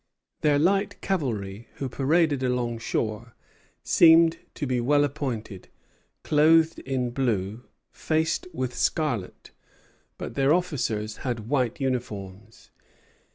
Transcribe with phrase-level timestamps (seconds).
[0.41, 3.35] Their light cavalry, who paraded along shore,
[3.83, 5.67] seemed to be well appointed,
[6.23, 9.51] clothed in blue, faced with scarlet;
[10.17, 12.71] but their officers had white uniforms.